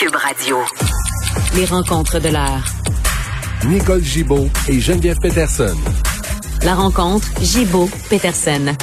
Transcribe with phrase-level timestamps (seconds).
[0.00, 0.56] Cube Radio.
[1.54, 2.64] Les rencontres de l'heure.
[3.66, 5.76] Nicole Gibaud et Geneviève Peterson.
[6.64, 8.76] La rencontre Gibaud-Peterson.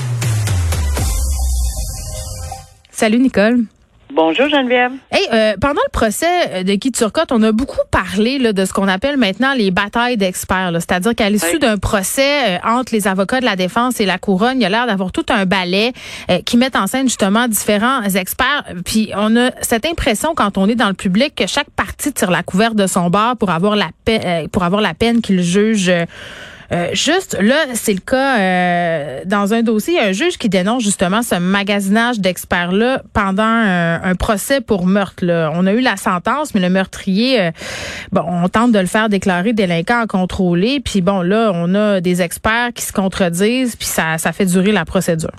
[2.92, 3.66] Salut Nicole.
[4.14, 4.94] Bonjour Geneviève.
[5.12, 8.72] Hey, euh, pendant le procès de Guy Turcotte, on a beaucoup parlé là, de ce
[8.72, 10.72] qu'on appelle maintenant les batailles d'experts.
[10.74, 14.60] C'est-à-dire qu'à l'issue d'un procès euh, entre les avocats de la défense et la couronne,
[14.60, 15.92] il y a l'air d'avoir tout un ballet
[16.32, 18.64] euh, qui met en scène justement différents experts.
[18.86, 22.32] Puis on a cette impression quand on est dans le public que chaque partie tire
[22.32, 25.92] la couverte de son bord pour avoir la peine, pour avoir la peine qu'il juge
[26.74, 31.22] euh, juste, là, c'est le cas euh, dans un dossier, un juge qui dénonce justement
[31.22, 35.24] ce magasinage d'experts-là pendant un, procès pour meurtre.
[35.54, 37.52] On a eu la sentence, mais le meurtrier, euh,
[38.12, 40.82] bon, on tente de le faire déclarer délinquant à contrôler.
[40.82, 44.72] Puis bon, là, on a des experts qui se contredisent, puis ça, ça fait durer
[44.72, 45.32] la procédure.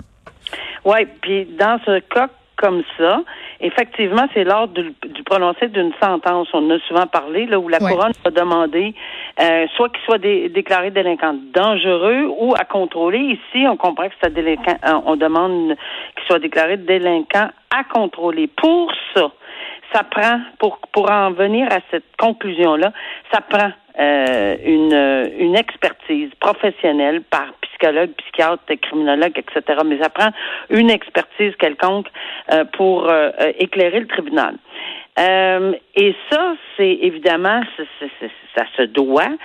[0.85, 2.29] Oui, puis dans ce cas
[2.59, 3.21] comme ça,
[3.61, 4.93] effectivement, c'est lors du,
[5.25, 6.49] prononcé d'une sentence.
[6.53, 8.93] On a souvent parlé là où la couronne a demandé
[9.41, 13.19] euh, soit qu'il soit déclaré délinquant dangereux ou à contrôler.
[13.19, 14.77] Ici, on comprend que c'est délinquant.
[14.85, 15.75] Euh, on demande
[16.15, 18.47] qu'il soit déclaré délinquant à contrôler.
[18.47, 19.31] Pour ça,
[19.93, 22.91] ça prend pour pour en venir à cette conclusion là,
[23.31, 29.79] ça prend euh, une, une expertise professionnelle par psychologue, psychiatre, criminologue, etc.
[29.85, 30.29] Mais ça prend
[30.69, 32.07] une expertise quelconque
[32.51, 34.55] euh, pour euh, éclairer le tribunal.
[35.17, 37.61] et ça, c'est évidemment,
[38.55, 39.35] ça se doit.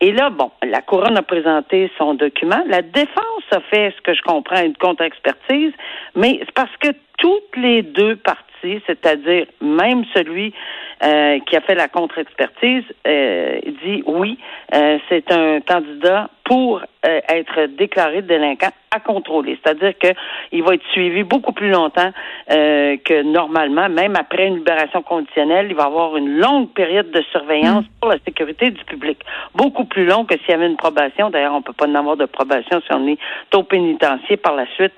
[0.00, 2.64] Et là, bon, la couronne a présenté son document.
[2.66, 5.72] La défense a fait, ce que je comprends, une contre-expertise,
[6.16, 8.46] mais c'est parce que toutes les deux parties
[8.86, 10.54] c'est-à-dire même celui
[11.02, 14.38] euh, qui a fait la contre-expertise euh, dit oui,
[14.72, 19.58] euh, c'est un candidat pour être déclaré délinquant à contrôler.
[19.62, 22.10] C'est-à-dire qu'il va être suivi beaucoup plus longtemps
[22.48, 27.86] que normalement, même après une libération conditionnelle, il va avoir une longue période de surveillance
[28.00, 29.18] pour la sécurité du public.
[29.54, 31.30] Beaucoup plus long que s'il y avait une probation.
[31.30, 33.18] D'ailleurs, on ne peut pas en avoir de probation si on est
[33.54, 34.92] au pénitencier par la suite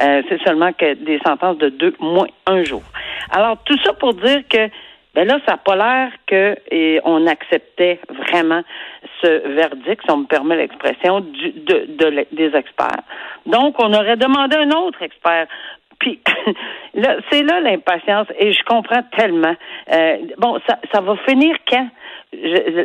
[0.00, 2.82] euh, c'est seulement que des sentences de deux moins un jour.
[3.30, 4.68] Alors, tout ça pour dire que
[5.14, 8.62] ben là, ça n'a pas l'air que et on acceptait vraiment
[9.22, 13.02] ce verdict, si on me permet l'expression, du, de, de, des experts.
[13.46, 15.46] Donc, on aurait demandé un autre expert.
[15.98, 16.20] Puis
[16.94, 19.54] là, c'est là l'impatience et je comprends tellement.
[19.92, 21.88] Euh, bon, ça, ça va finir quand?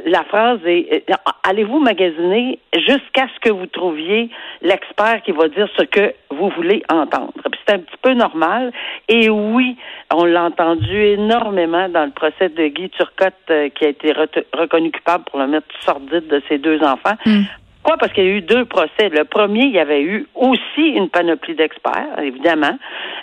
[0.06, 4.30] la phrase est euh, allez-vous magasiner jusqu'à ce que vous trouviez
[4.62, 7.34] l'expert qui va dire ce que vous voulez entendre?
[7.66, 8.72] C'est un petit peu normal.
[9.08, 9.78] Et oui,
[10.14, 14.14] on l'a entendu énormément dans le procès de Guy Turcotte euh, qui a été
[14.54, 17.16] reconnu coupable pour le mettre sordide de ses deux enfants.
[17.26, 17.44] Hmm.
[17.84, 17.96] Quoi?
[17.98, 19.10] Parce qu'il y a eu deux procès.
[19.10, 22.78] Le premier, il y avait eu aussi une panoplie d'experts, évidemment.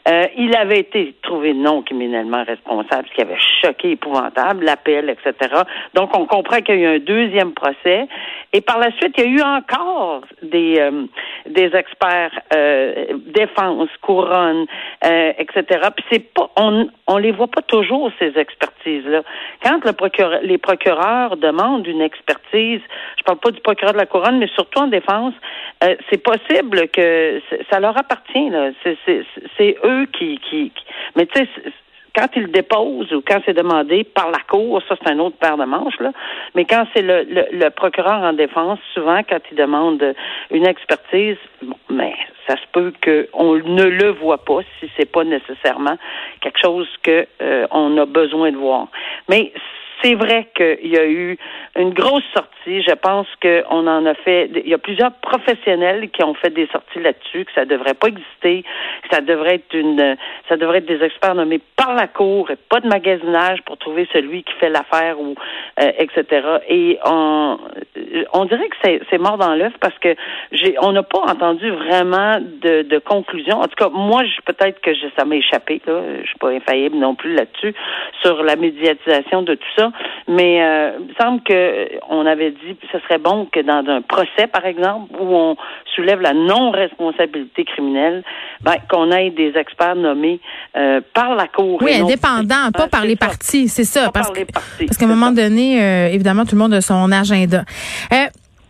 [0.09, 5.55] Euh, il avait été trouvé non criminellement responsable, ce qui avait choqué épouvantable, l'appel, etc.
[5.95, 8.09] Donc, on comprend qu'il y a eu un deuxième procès.
[8.53, 11.05] Et par la suite, il y a eu encore des, euh,
[11.49, 14.67] des experts euh, défense, couronne,
[15.05, 15.89] euh, etc.
[15.95, 19.23] Puis c'est pas, on, on les voit pas toujours ces expertises-là.
[19.62, 22.81] Quand le procureur, les procureurs demandent une expertise,
[23.19, 25.34] je parle pas du procureur de la couronne, mais surtout en défense,
[25.84, 27.41] euh, c'est possible que
[27.71, 28.51] ça leur appartient.
[29.57, 30.84] C'est eux qui, qui, qui
[31.15, 31.49] mais tu sais
[32.16, 35.59] quand il dépose ou quand c'est demandé par la Cour, ça c'est un autre paire
[35.59, 36.12] de manches, là.
[36.54, 40.15] Mais quand c'est le, le, procureur en défense, souvent quand il demande
[40.50, 42.15] une expertise, bon, mais
[42.47, 45.97] ça se peut qu'on ne le voit pas si c'est pas nécessairement
[46.41, 48.88] quelque chose que euh, on a besoin de voir.
[49.28, 49.53] Mais
[50.03, 51.39] c'est vrai qu'il y a eu
[51.77, 52.83] une grosse sortie.
[52.83, 54.51] Je pense qu'on en a fait.
[54.55, 58.09] Il y a plusieurs professionnels qui ont fait des sorties là-dessus, que ça devrait pas
[58.09, 58.62] exister,
[59.03, 60.17] que ça devrait être une,
[60.49, 64.09] ça devrait être des experts nommés par la cour et pas de magasinage pour trouver
[64.12, 65.34] celui qui fait l'affaire ou
[65.81, 66.47] euh, etc.
[66.69, 67.59] Et on,
[68.33, 68.77] on dirait que
[69.11, 70.15] c'est mort dans l'œuf parce que
[70.53, 73.59] j'ai, on n'a pas entendu vraiment de, de conclusion.
[73.59, 75.81] En tout cas, moi, peut-être que ça m'a échappé.
[75.87, 77.75] Là, je suis pas infaillible non plus là-dessus
[78.23, 79.85] sur la médiatisation de tout ça.
[80.28, 83.84] Mais euh, il me semble que on avait dit que ce serait bon que dans
[83.88, 85.56] un procès, par exemple, où on
[85.94, 88.22] soulève la non-responsabilité criminelle,
[88.60, 90.41] ben, qu'on ait des experts nommés
[90.77, 91.78] euh, par la Cour.
[91.83, 94.10] Oui, indépendants, pas par les partis, c'est ça.
[94.12, 97.65] parce, parce qu'à un moment donné, euh, évidemment, tout le monde a son agenda.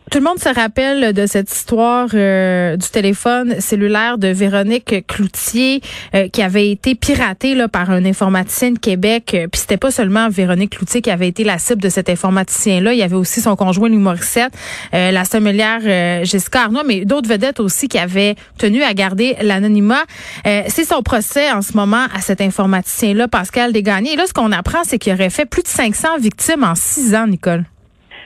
[0.08, 5.80] Tout le monde se rappelle de cette histoire euh, du téléphone cellulaire de Véronique Cloutier
[6.14, 9.32] euh, qui avait été piratée là, par un informaticien de Québec.
[9.34, 12.92] Euh, puis c'était pas seulement Véronique Cloutier qui avait été la cible de cet informaticien-là.
[12.92, 14.48] Il y avait aussi son conjoint l'humoriste,
[14.94, 15.80] euh, la sommelière
[16.24, 20.04] Jessica Arnaud, mais d'autres vedettes aussi qui avaient tenu à garder l'anonymat.
[20.44, 24.12] C'est son procès en ce moment à cet informaticien-là, Pascal Desgagnés.
[24.12, 27.14] Et là, ce qu'on apprend, c'est qu'il aurait fait plus de 500 victimes en six
[27.14, 27.64] ans, Nicole.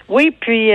[0.08, 0.70] Oui, puis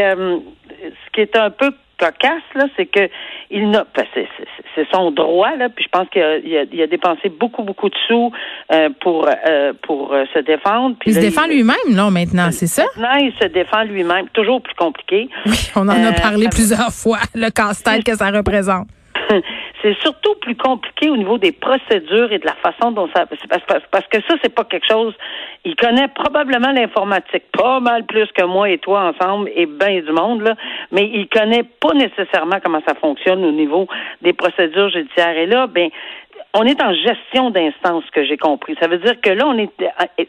[1.16, 3.10] qui est un peu cocasse, là, c'est que
[3.50, 7.64] il n'a, ben, c'est son droit, là, puis je pense qu'il a, a, dépensé beaucoup,
[7.64, 8.32] beaucoup de sous
[8.72, 10.96] euh, pour euh, pour euh, se défendre.
[11.06, 12.84] il se défend lui-même, là, maintenant, c'est ça?
[12.98, 15.30] Maintenant, il se défend lui-même, toujours plus compliqué.
[15.46, 18.88] Oui, on en a parlé plusieurs fois, le casse-tête que ça représente.
[19.86, 24.08] c'est surtout plus compliqué au niveau des procédures et de la façon dont ça parce,
[24.08, 25.14] que ça c'est pas quelque chose
[25.64, 30.12] il connaît probablement l'informatique pas mal plus que moi et toi ensemble et bien du
[30.12, 30.56] monde là
[30.92, 33.88] mais il connaît pas nécessairement comment ça fonctionne au niveau
[34.24, 35.38] des procédures judiciaires.
[35.38, 35.90] Et là ben
[36.58, 38.76] on est en gestion d'instance, que j'ai compris.
[38.80, 39.70] Ça veut dire que là, on est,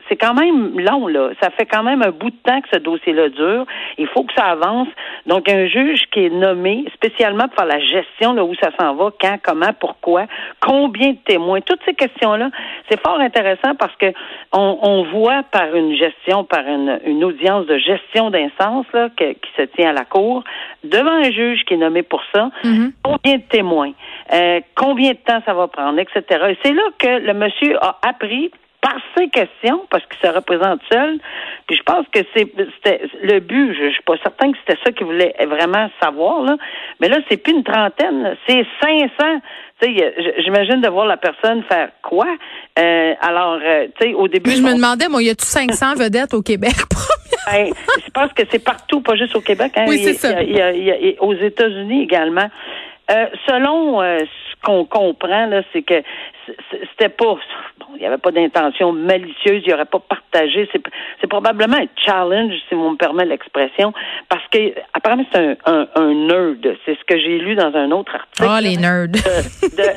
[0.08, 1.30] c'est quand même long, là.
[1.40, 3.64] Ça fait quand même un bout de temps que ce dossier-là dure.
[3.96, 4.88] Il faut que ça avance.
[5.26, 8.96] Donc, un juge qui est nommé spécialement pour faire la gestion, là, où ça s'en
[8.96, 10.26] va, quand, comment, pourquoi,
[10.60, 12.50] combien de témoins, toutes ces questions-là,
[12.90, 14.12] c'est fort intéressant parce que
[14.52, 19.90] on, voit par une gestion, par une, audience de gestion d'instance, là, qui se tient
[19.90, 20.42] à la cour,
[20.82, 22.92] devant un juge qui est nommé pour ça, mm-hmm.
[23.02, 23.92] combien de témoins,
[24.32, 26.22] euh, combien de temps ça va prendre, etc.
[26.50, 28.50] Et c'est là que le monsieur a appris
[28.86, 31.18] par ses questions, parce qu'il se représente seul.
[31.66, 32.46] Puis je pense que c'est
[32.76, 33.74] c'était le but.
[33.74, 36.56] Je, je suis pas certain que c'était ça qu'il voulait vraiment savoir là.
[37.00, 39.08] Mais là, c'est plus une trentaine, c'est 500.
[39.80, 42.28] Tu sais, j'imagine de voir la personne faire quoi.
[42.78, 44.50] Euh, alors, euh, tu sais, au début.
[44.50, 46.74] je me demandais, moi, y a-tu 500 vedettes au Québec?
[47.52, 47.72] ben,
[48.04, 49.72] je pense que c'est partout, pas juste au Québec.
[49.76, 49.86] Hein.
[49.88, 50.40] Oui, c'est ça.
[50.42, 52.48] Il y a, il y a, aux États-Unis également.
[53.10, 56.02] Euh, selon euh, ce qu'on comprend, là, c'est que
[56.90, 57.36] c'était pas
[57.96, 60.68] il n'y avait pas d'intention malicieuse, il n'y aurait pas partagé.
[61.20, 63.92] C'est probablement un challenge, si on me permet l'expression,
[64.28, 66.76] parce que apparemment c'est un, un, nerd.
[66.84, 68.48] C'est ce que j'ai lu dans un autre article.
[68.48, 69.08] Oh, les nerds.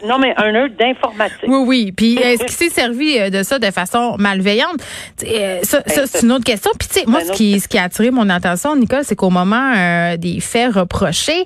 [0.07, 1.47] non, mais un nerd d'informatique.
[1.47, 1.91] Oui, oui.
[1.91, 4.81] Puis est-ce qu'il s'est servi euh, de ça de façon malveillante?
[5.23, 6.71] Euh, ça, ça c'est une autre question.
[6.79, 9.29] Puis tu sais, moi, ce qui, ce qui a attiré mon attention, Nicole, c'est qu'au
[9.29, 11.45] moment euh, des faits reprochés,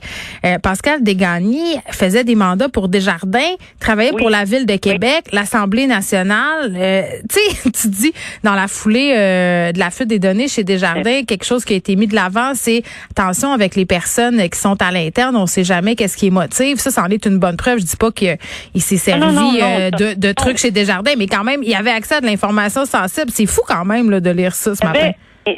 [0.61, 3.39] Pascal Desgagnés faisait des mandats pour Desjardins,
[3.79, 4.92] travaillait pour la Ville de Québec,
[5.31, 8.13] l'Assemblée nationale, euh, tu sais, tu dis
[8.43, 11.75] dans la foulée euh, de la fuite des données chez Desjardins, quelque chose qui a
[11.75, 15.63] été mis de l'avant, c'est attention avec les personnes qui sont à l'interne, on sait
[15.63, 16.77] jamais qu'est-ce qui est motive.
[16.77, 17.79] Ça, ça en est une bonne preuve.
[17.79, 18.37] Je dis pas qu'il
[18.77, 22.21] s'est servi euh, de, de, trucs chez Desjardins, mais quand même, il avait accès à
[22.21, 23.31] de l'information sensible.
[23.31, 24.99] C'est fou quand même là, de lire ça ce eh matin.
[24.99, 25.13] Ben,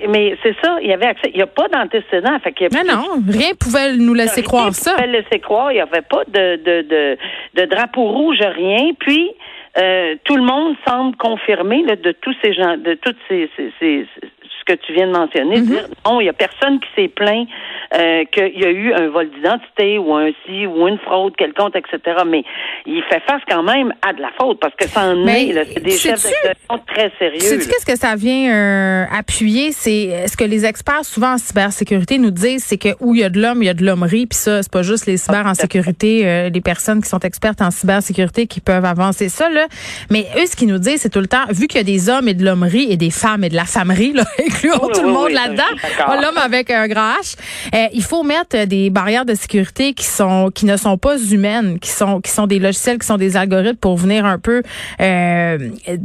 [0.09, 1.29] mais c'est ça, il y avait accès.
[1.31, 2.37] Il n'y a pas d'antécédent.
[2.43, 4.95] Fait mais non, rien pouvait nous laisser croire ça.
[4.95, 5.71] Pouvait laisser croire.
[5.71, 7.17] Il n'y avait pas de, de, de,
[7.55, 8.91] de drapeau rouge, rien.
[8.99, 9.31] Puis,
[9.77, 14.07] euh, tout le monde semble confirmer de tous ces gens, de toutes ces, ces, ces,
[14.21, 14.27] ce
[14.65, 15.67] que tu viens de mentionner, mm-hmm.
[15.67, 17.47] dire non, il n'y a personne qui s'est plaint
[17.93, 21.75] euh, qu'il y a eu un vol d'identité ou un si ou une fraude quelconque,
[21.75, 22.23] etc.
[22.25, 22.43] Mais
[22.85, 25.83] il fait face quand même à de la faute parce que ça en est, c'est
[25.83, 27.39] des chefs d'accusation très sérieux.
[27.39, 29.71] Sais-tu qu'est-ce que ça vient euh, appuyer?
[29.71, 33.23] C'est ce que les experts souvent en cybersécurité nous disent, c'est que où il y
[33.23, 35.45] a de l'homme, il y a de l'hommerie, puis ça, c'est pas juste les cyber
[35.45, 39.67] en sécurité, euh, les personnes qui sont expertes en cybersécurité qui peuvent avancer ça, là.
[40.09, 42.09] Mais eux, ce qu'ils nous disent, c'est tout le temps, vu qu'il y a des
[42.09, 44.23] hommes et de l'hommerie et des femmes et de la femmerie, là,
[44.55, 47.35] incluons tout le monde là-dedans, l'homme avec un grand H,
[47.73, 51.79] euh, il faut mettre des barrières de sécurité qui sont qui ne sont pas humaines,
[51.79, 54.61] qui sont qui sont des logiciels, qui sont des algorithmes pour venir un peu
[55.01, 55.57] euh,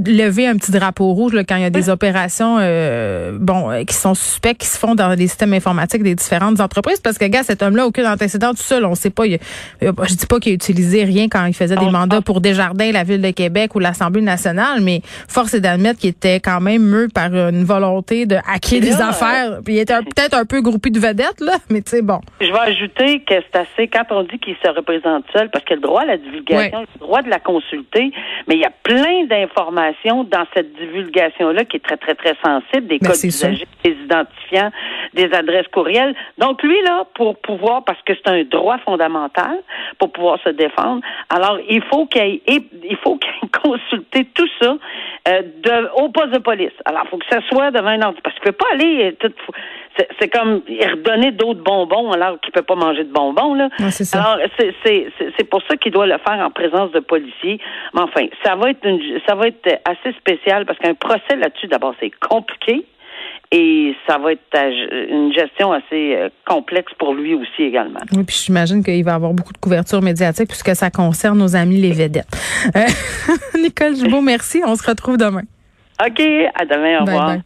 [0.06, 3.84] lever un petit drapeau rouge là, quand il y a des opérations euh, bon euh,
[3.84, 7.00] qui sont suspectes qui se font dans les systèmes informatiques des différentes entreprises.
[7.00, 9.38] Parce que gars cet homme-là aucun antécédent tout seul, on sait pas il,
[9.80, 13.04] je dis pas qu'il a utilisé rien quand il faisait des mandats pour Desjardins, la
[13.04, 17.08] ville de Québec ou l'Assemblée nationale, mais force est d'admettre qu'il était quand même mieux
[17.12, 20.98] par une volonté de hacker des affaires, puis il était peut-être un peu groupé de
[20.98, 22.20] vedettes là, mais bon.
[22.40, 25.74] Je vais ajouter que c'est assez, quand on dit qu'il se représente seul, parce qu'il
[25.74, 28.12] a le droit à la divulgation, le droit de la consulter,
[28.46, 32.86] mais il y a plein d'informations dans cette divulgation-là qui est très, très, très sensible,
[32.86, 34.70] des ben, codes d'usagers, des identifiants,
[35.14, 36.14] des adresses courriels.
[36.38, 39.58] Donc, lui, là, pour pouvoir, parce que c'est un droit fondamental,
[39.98, 44.76] pour pouvoir se défendre, alors il faut qu'il il faut qu'il consulter tout ça
[45.28, 46.72] euh, de, au poste de police.
[46.84, 49.16] Alors, il faut que ça soit devant un ordre, parce qu'il ne peut pas aller
[49.20, 49.32] tout,
[50.18, 53.68] c'est comme redonner d'autres bonbons alors qu'il peut pas manger de bonbons là.
[53.90, 57.58] c'est Alors c'est pour ça qu'il doit le faire en présence de policiers.
[57.94, 61.66] Mais enfin, ça va être une, ça va être assez spécial parce qu'un procès là-dessus
[61.66, 62.84] d'abord c'est compliqué.
[63.52, 68.00] Et ça va être une gestion assez euh, complexe pour lui aussi également.
[68.12, 71.76] Oui, puis j'imagine qu'il va avoir beaucoup de couverture médiatique puisque ça concerne nos amis
[71.76, 72.28] les vedettes.
[72.76, 72.86] Euh,
[73.60, 74.62] Nicole Gibault, merci.
[74.64, 75.42] On se retrouve demain.
[76.00, 76.20] OK.
[76.54, 77.00] À demain.
[77.00, 77.36] Au revoir.